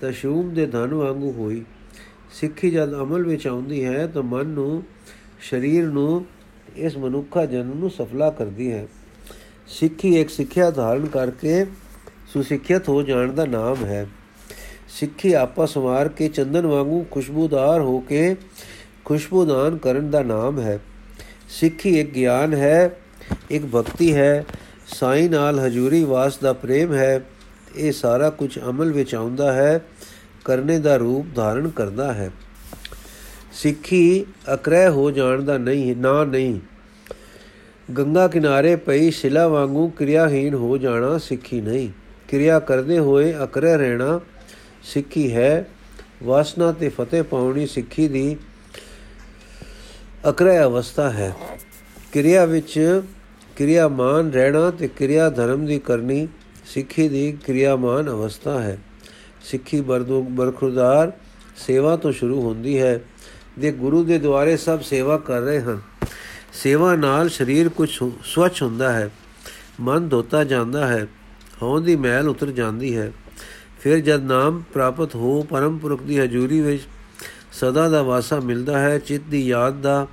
[0.00, 1.64] ਤਾਂ ਸ਼ੂਮ ਦੇ ਧਨ ਵਾਂਗੂ ਹੋਈ।
[2.30, 4.82] ਸਿੱਖੀ ਜਦ ਅਮਲ ਵਿੱਚ ਆਉਂਦੀ ਹੈ, ਤਾਂ ਮਨ ਨੂੰ,
[5.50, 6.26] ਸਰੀਰ ਨੂੰ
[6.76, 8.86] ਇਸ ਮਨੁੱਖਾ ਜਨਮ ਨੂੰ ਸਫਲਾ ਕਰਦੀ ਹੈ।
[9.66, 11.64] ਸਿੱਖੀ ਇੱਕ ਸਿੱਖਿਆ ਧਾਰਨ ਕਰਕੇ
[12.32, 14.06] ਸੁਸਿੱਖਿਅਤ ਹੋ ਜਾਣ ਦਾ ਨਾਮ ਹੈ।
[14.88, 18.36] ਸਿੱਖੀ ਆਪਾ ਸਵਾਰ ਕੇ ਚੰਦਨ ਵਾਂਗੂ ਖੁਸ਼ਬੂਦਾਰ ਹੋ ਕੇ
[19.04, 20.78] ਖੁਸ਼ਬੂਦਾਨ ਕਰਨ ਦਾ ਨਾਮ ਹੈ।
[21.48, 22.96] ਸਿੱਖੀ ਇੱਕ ਗਿਆਨ ਹੈ,
[23.50, 24.44] ਇੱਕ ਭਗਤੀ ਹੈ।
[24.86, 27.24] ਸਾਈ ਨਾਲ ਹਜੂਰੀ ਵਾਸ ਦਾ ਪ੍ਰੇਮ ਹੈ।
[27.76, 29.80] ਇਹ ਸਾਰਾ ਕੁਝ ਅਮਲ ਵਿੱਚ ਆਉਂਦਾ ਹੈ,
[30.44, 32.30] ਕਰਨੇ ਦਾ ਰੂਪ ਧਾਰਨ ਕਰਦਾ ਹੈ।
[33.56, 36.60] ਸਿੱਖੀ ਅਕਰੈ ਹੋ ਜਾਣ ਦਾ ਨਹੀਂ, ਨਾ ਨਹੀਂ।
[37.98, 41.88] ਗੰਗਾ ਕਿਨਾਰੇ ਪਈ ਸ਼ਿਲਾ ਵਾਂਗੂ ਕਿਰਿਆਹੀਨ ਹੋ ਜਾਣਾ ਸਿੱਖੀ ਨਹੀਂ।
[42.28, 44.20] ਕਿਰਿਆ ਕਰਦੇ ਹੋਏ ਅਕਰੈ ਰਹਿਣਾ
[44.82, 45.68] ਸਿੱਖੀ ਹੈ।
[46.22, 48.36] ਵਾਸਨਾ ਤੇ ਫਤਿਹ ਪਾਉਣੀ ਸਿੱਖੀ ਦੀ
[50.28, 51.36] ਅਕਰੈ ਅਵਸਥਾ ਹੈ।
[52.12, 53.02] ਕਿਰਿਆ ਵਿੱਚ
[53.56, 56.28] ਕਿਰਿਆਮਾਨ ਰਹਿਣਾ ਤੇ ਕਿਰਿਆ ਧਰਮ ਦੀ ਕਰਨੀ
[56.66, 58.78] ਸਿੱਖੀ ਦੀ ਕਿਰਿਆਮਾਨ ਅਵਸਥਾ ਹੈ।
[59.44, 61.12] ਸਿੱਖੀ ਬਰਦੋ ਬਰਖੁਰਦਾਰ
[61.56, 63.00] ਸੇਵਾ ਤੋਂ ਸ਼ੁਰੂ ਹੁੰਦੀ ਹੈ।
[63.58, 65.80] ਦੇ ਗੁਰੂ ਦੇ ਦੁਆਰੇ ਸਭ ਸੇਵਾ ਕਰ ਰਹੇ ਹਨ।
[66.52, 69.10] ਸੇਵਾ ਨਾਲ ਸਰੀਰ ਕੁਝ ਸਵੱਛ ਹੁੰਦਾ ਹੈ।
[69.80, 71.06] ਮਨ ਧੋਤਾ ਜਾਂਦਾ ਹੈ।
[71.62, 73.12] ਹੋਂ ਦੀ ਮੈਲ ਉਤਰ ਜਾਂਦੀ ਹੈ।
[73.80, 76.82] ਫਿਰ ਜਦ ਨਾਮ ਪ੍ਰਾਪਤ ਹੋ ਪਰਮ ਪੁਰਖ ਦੀ ਹਜ਼ੂਰੀ ਵਿੱਚ
[77.52, 80.06] ਸਦਾ ਦਾ ਵਾਸਾ ਮਿਲਦਾ ਹੈ, ਚਿੱਤ ਦੀ ਯਾਦ ਦਾ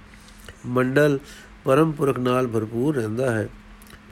[0.65, 1.19] ਮੰਡਲ
[1.63, 3.49] ਪਰਮ ਪੁਰਖ ਨਾਲ ਭਰਪੂਰ ਰਹਿੰਦਾ ਹੈ।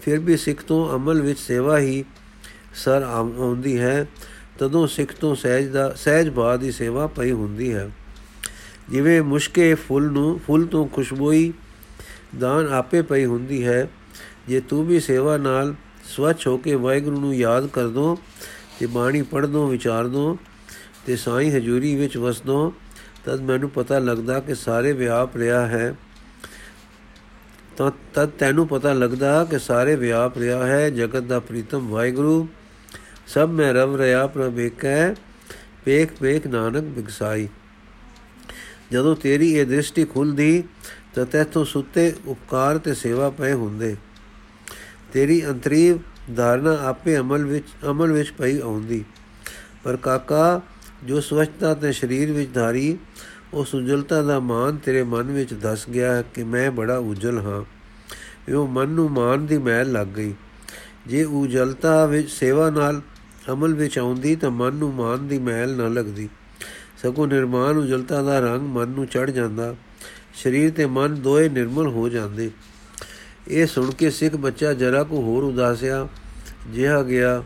[0.02, 2.06] ਫਿਰ ਵੀ ਸਿੱਖ ਤੋਂ ਅਮਲ ਵਿੱਚ ਸੇਵਾ ਹੀ
[2.76, 4.08] ਸਰ ਆਉਂਦੀ ਹੈ।
[4.60, 7.92] ਤਦੋਂ ਸਿੱਖ ਤੋਂ ਸਹਿਜ ਦਾ, ਸਹਿਜ ਬਾਦ ਦੀ ਸੇਵਾ ਪਈ ਹੁੰਦੀ ਹੈ।
[8.90, 11.54] ਜਿਵੇਂ ਮੁਸ਼ਕੇ ਫੁੱਲ ਨੂੰ, ਫੁੱਲ ਤੋਂ ਖੁਸ਼ਬੂਈ
[12.40, 13.90] ਦਾਨ ਆਪੇ ਪਈ ਹੁੰਦੀ ਹੈ।
[14.48, 18.18] ਜੇ ਤੂੰ ਵੀ ਸੇਵਾ ਨਾਲ ਸਵੱਛ ਹੋ ਕੇ ਵਾਹਿਗੁਰੂ ਨੂੰ ਯਾਦ ਕਰ ਦੋ,
[18.80, 20.38] ਤੇ ਬਾਣੀ ਪੜ੍ਹ ਦੋ, ਵਿਚਾਰ ਦੋ,
[21.06, 22.74] ਤੇ ਸਾਈਂ ਹਜ਼ੂਰੀ ਵਿੱਚ ਵਸ ਦੋ,
[23.26, 25.96] ਤਦ ਮੈਨੂੰ ਪਤਾ ਲੱਗਦਾ ਕਿ ਸਾਰੇ ਵਿਆਪ ਰਿਹਾ ਹੈ।
[27.78, 32.48] ਤਾਂ ਤਦ ਤੈਨੂੰ ਪਤਾ ਲੱਗਦਾ ਕਿ ਸਾਰੇ ਵਿਆਪ ਰਿਹਾ ਹੈ। ਜਗਤ ਦਾ ਪ੍ਰੀਤਮ ਵਾਹਿਗੁਰੂ,
[33.28, 35.14] ਸਭ ਮੈਂ ਰਵ ਰਿਆ ਪ੍ਰਭ ਏਕੈ
[35.86, 37.50] ਪੇਖ ਪੇਖ ਨਾਨਕ ਬਿਗਸਾਈ।
[38.92, 40.64] ਜਦੋਂ ਤੇਰੀ ਇਹ ਦ੍ਰਿਸ਼ਟੀ ਖੁੱਲਦੀ,
[41.16, 43.96] ਤਾਂ ਤੈਥੋਂ ਸੁੱਤੇ ਉਪਕਾਰ ਤੇ ਸੇਵਾ ਪਏ ਹੁੰਦੇ।
[45.14, 45.98] ਤੇਰੀ ਅੰਤਰੀਵ
[46.36, 49.06] ਧਾਰਨਾ ਆਪੇ ਅਮਲ ਵਿੱਚ ਅਮਲ ਵਿੱਚ ਪਈ ਆਉਂਦੀ।
[49.84, 50.62] ਪਰ ਕਾਕਾ,
[51.04, 52.98] ਜੋ ਸਵਚਤਾ ਤੇ ਸਰੀਰ ਵਿੱਚ ਧਾਰੀ
[53.54, 57.64] ਉਸ ਉਜਲਤਾ ਦਾ ਮਾਨ ਤੇਰੇ ਮਨ ਵਿੱਚ ਦਸ ਗਿਆ ਕਿ ਮੈਂ ਬੜਾ ਉਜਲ ਹਾਂ।
[58.50, 60.34] ਇਹ ਮਨ ਨੂੰ ਮਾਨ ਦੀ ਮੈਲ ਲੱਗ ਗਈ।
[61.08, 63.02] ਜੇ ਉਜਲਤਾ ਵਿੱਚ, ਸੇਵਾ ਨਾਲ
[63.52, 66.30] ਅਮਲ ਵਿੱਚ ਆਉਂਦੀ, ਤਾਂ ਮਨ ਨੂੰ ਮਾਨ ਦੀ ਮੈਲ ਨਾ ਲੱਗਦੀ।
[67.04, 69.76] ਸਗੋਂ ਨਿਰਮਾਨ ਉਜਲਤਾ ਦਾ ਰੰਗ ਮਨ ਨੂੰ ਚੜ ਜਾਂਦਾ,
[70.34, 72.50] ਸਰੀਰ ਤੇ ਮਨ ਦੋਏ ਨਿਰਮਲ ਹੋ ਜਾਂਦੇ।
[73.48, 76.08] ਇਹ ਸੁਣ ਕੇ ਸਿੱਖ ਬੱਚਾ ਜਰਾ ਕੋ ਹੋਰ ਉਦਾਸਿਆ,
[76.68, 77.44] ਜਿਹਾ ਗਿਆ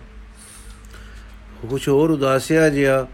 [1.70, 3.08] ਕੁਝ ਹੋਰ ਉਦਾਸਿਆ ਜਿਹਾ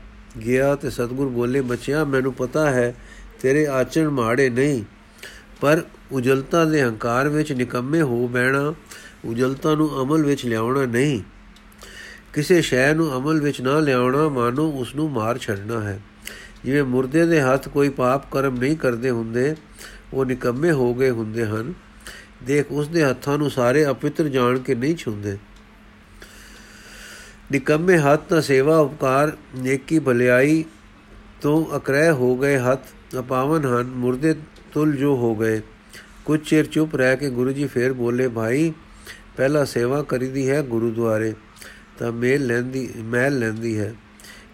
[0.46, 2.94] ਗਿਆ ਤੇ ਸਤਗੁਰ ਬੋਲੇ, ਬੱਚਿਆ, ਮੈਨੂੰ ਪਤਾ ਹੈ
[3.42, 4.84] ਤੇਰੇ ਆਚਰਣ ਮਾੜੇ ਨਹੀਂ,
[5.62, 5.82] ਪਰ
[6.12, 8.74] ਉਜਲਤਾ ਦੇ ਹੰਕਾਰ ਵਿੱਚ ਨਿਕੰਮੇ ਹੋ ਬੈਣਾ
[9.26, 11.22] ਉਜਲਤਾ ਨੂੰ ਅਮਲ ਵਿੱਚ ਲਿਆਉਣਾ ਨਹੀਂ।
[12.34, 16.00] ਕਿਸੇ ਸ਼ੈ ਨੂੰ ਅਮਲ ਵਿੱਚ ਨਾ ਲਿਆਉਣਾ, ਮਾਨੋ ਉਸ ਨੂੰ ਮਾਰ ਛੱਡਣਾ ਹੈ।
[16.65, 19.56] ਜਿਵੇਂ ਮੁਰਦੇ ਦੇ ਹੱਥ ਕੋਈ ਪਾਪ ਕਰਮ ਨਹੀਂ ਕਰਦੇ ਹੁੰਦੇ,
[20.13, 21.74] ਉਹ ਨਿਕੰਮੇ ਹੋ ਗਏ ਹੁੰਦੇ ਹਨ।
[22.44, 25.38] ਦੇਖ, ਉਸ ਦੇ ਹੱਥਾਂ ਨੂੰ ਸਾਰੇ ਅਪਿੱਤਰ ਜਾਣ ਕੇ ਨਹੀਂ ਛੁੰਦੇ।
[27.51, 30.66] ਨਿਕੰਮੇ ਹੱਥ ਤਾਂ ਸੇਵਾ, ਉਪਕਾਰ, ਨੇਕੀ ਭਲਾਈ
[31.42, 32.88] ਤੋਂ ਅਕਰੈ ਹੋ ਗਏ ਹੱਥ
[33.20, 34.36] ਅਪਾਵਨ ਹਨ। ਮੁਰਦੇ
[34.74, 35.62] ਤੁਲ ਜੋ ਹੋ ਗਏ।
[36.25, 38.74] ਕੁਝ ਚਿਰ ਚੁੱਪ ਰਹਿ ਕੇ ਗੁਰੂ ਜੀ ਫੇਰ ਬੋਲੇ, ਭਾਈ,
[39.38, 41.33] ਪਹਿਲਾ ਸੇਵਾ ਕਰੀਦੀ ਹੈ ਗੁਰਦੁਆਰੇ,
[42.00, 43.96] ਤਾਂ ਮੇਲ ਲੈਂਦੀ, ਮੈਲ ਲੈਂਦੀ ਹੈ।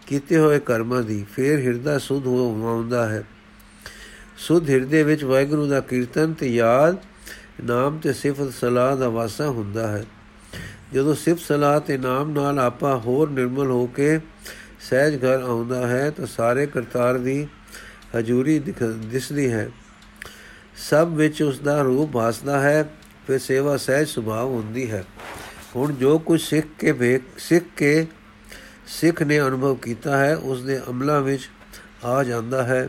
[0.07, 3.23] ਕੀਤੇ ਹੋਏ ਕਰਮਾਂ ਦੀ ਫੇਰ ਹਿਰਦਾ ਸੁਧ ਹੋਉਂਦਾ ਹੈ।
[4.37, 6.97] ਸੁਧ ਹਿਰਦੇ ਵਿੱਚ ਵਾਹਿਗੁਰੂ ਦਾ ਕੀਰਤਨ ਤੇ ਯਾਦ,
[7.63, 10.05] ਨਾਮ ਤੇ ਸਿਫਤ ਸਲਾਹ ਦਾ ਵਾਸਾ ਹੁੰਦਾ ਹੈ।
[10.93, 14.19] ਜਦੋਂ ਸਿਫਤ ਸਲਾਹ ਤੇ ਨਾਮ ਨਾਲ ਆਪਾ ਹੋਰ ਨਿਰਮਲ ਹੋ ਕੇ
[14.79, 17.47] ਸਹਿਜ ਘਰ ਆਉਂਦਾ ਹੈ, ਤਾਂ ਸਾਰੇ ਕਰਤਾਰ ਦੀ
[18.17, 19.69] ਹਜ਼ੂਰੀ ਦਿਸਦੀ ਹੈ।
[20.89, 22.89] ਸਭ ਵਿੱਚ ਉਸ ਦਾ ਰੂਪ ਭਾਸਦਾ ਹੈ,
[23.27, 25.03] ਫਿਰ ਸੇਵਾ ਸਹਿਜ ਸੁਭਾਅ ਹੁੰਦੀ ਹੈ।
[25.75, 28.07] ਹੁਣ ਜੋ ਕੁਝ ਸਿੱਖ ਕੇ ਵੇਖ, ਸਿੱਖ ਕੇ
[28.87, 31.49] ਸਿੱਖ ਨੇ ਅਨੁਭਵ ਕੀਤਾ ਹੈ ਉਸ ਦੇ ਅਮਲਾਂ ਵਿੱਚ
[32.05, 32.87] ਆ ਜਾਂਦਾ ਹੈ।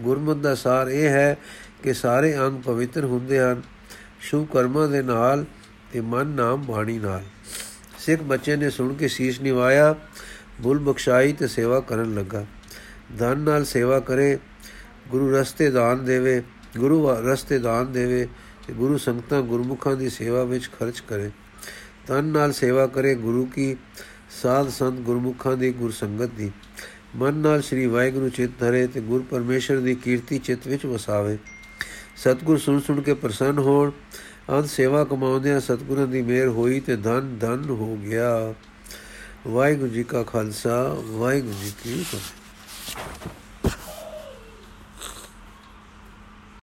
[0.00, 1.36] ਗੁਰਮਤਿ ਦਾ ਸਾਰ ਇਹ ਹੈ
[1.82, 3.62] ਕਿ ਸਾਰੇ ਅੰਗ ਪਵਿੱਤਰ ਹੁੰਦੇ ਹਨ।
[4.20, 5.44] ਸ਼ੁਭ ਕਰਮਾਂ ਦੇ ਨਾਲ
[5.92, 7.22] ਤੇ ਮਨ ਨਾਮ ਬਾਣੀ ਨਾਲ।
[7.98, 9.94] ਸਿੱਖ ਬੱਚੇ ਨੇ ਸੁਣ ਕੇ ਸੀਸ ਨਿਵਾਇਆ,
[10.60, 12.46] ਬੁੱਲ ਬਖਸ਼ਾਈ ਤੇ ਸੇਵਾ ਕਰਨ ਲੱਗਾ।
[13.18, 14.38] ਧਨ ਨਾਲ ਸੇਵਾ ਕਰੇ,
[15.08, 16.42] ਗੁਰੂ ਰਸਤੇ ਦਾਨ ਦੇਵੇ,
[16.78, 18.28] ਗੁਰੂ ਰਸਤੇ ਦਾਨ ਦੇਵੇ
[18.66, 21.30] ਤੇ ਗੁਰੂ ਸੰਗਤਾਂ ਗੁਰਮੁਖਾਂ ਦੀ ਸੇਵਾ ਵਿੱਚ ਖਰਚ ਕਰੇ।
[22.06, 23.76] ਤਨ ਨਾਲ ਸੇਵਾ ਕਰੇ ਗੁਰੂ ਕੀ
[24.30, 26.50] ਸਾਧ ਸੰਤ ਗੁਰਮੁਖਾਂ ਦੀ ਗੁਰ ਸੰਗਤ ਦੀ।
[27.16, 31.38] ਮਨ ਨਾਲ ਸ੍ਰੀ ਵਾਹਿਗੁਰੂ ਚਿਤ ਧਰੇ ਤੇ ਗੁਰ ਪਰਮੇਸ਼ਰ ਦੀ ਕੀਰਤੀ ਚਿਤ ਵਿੱਚ ਵਸਾਵੇ।
[32.16, 33.90] ਸਤਗੁਰ ਸੁਣ ਸੁਣ ਕੇ ਪ੍ਰਸੰਨ ਹੋਣ।
[34.50, 38.54] ਅੰਤ ਸੇਵਾ ਕਮਾਉਂਦਿਆਂ ਸਤਗੁਰਾਂ ਦੀ ਮਿਹਰ ਹੋਈ ਤੇ ਧਨ ਧਨ ਹੋ ਗਿਆ।
[39.48, 43.28] ਵਾਹਿਗੁਰੂ ਜੀ ਕਾ ਖਾਲਸਾ, ਵਾਹਿਗੁਰੂ ਜੀ ਕੀ ਫਤਿਹ।